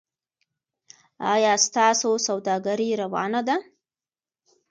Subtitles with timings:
[1.33, 3.57] ایا ستاسو سوداګري روانه ده؟